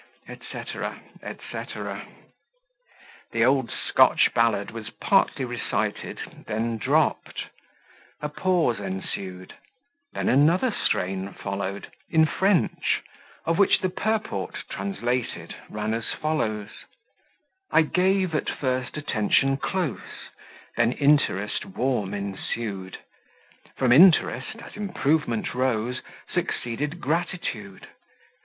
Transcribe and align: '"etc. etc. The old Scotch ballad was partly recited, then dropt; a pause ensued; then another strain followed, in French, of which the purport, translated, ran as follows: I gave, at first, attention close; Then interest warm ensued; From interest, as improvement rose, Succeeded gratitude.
'"etc. 0.27 0.99
etc. 1.21 2.07
The 3.33 3.45
old 3.45 3.69
Scotch 3.69 4.33
ballad 4.33 4.71
was 4.71 4.89
partly 4.89 5.45
recited, 5.45 6.19
then 6.47 6.79
dropt; 6.79 7.45
a 8.19 8.27
pause 8.27 8.79
ensued; 8.79 9.53
then 10.13 10.27
another 10.27 10.71
strain 10.71 11.31
followed, 11.33 11.91
in 12.09 12.25
French, 12.25 13.03
of 13.45 13.59
which 13.59 13.81
the 13.81 13.89
purport, 13.91 14.63
translated, 14.71 15.55
ran 15.69 15.93
as 15.93 16.13
follows: 16.19 16.69
I 17.69 17.83
gave, 17.83 18.33
at 18.33 18.49
first, 18.49 18.97
attention 18.97 19.55
close; 19.57 20.29
Then 20.77 20.93
interest 20.93 21.63
warm 21.63 22.15
ensued; 22.15 22.97
From 23.77 23.91
interest, 23.91 24.55
as 24.63 24.75
improvement 24.75 25.53
rose, 25.53 26.01
Succeeded 26.27 26.99
gratitude. 26.99 27.87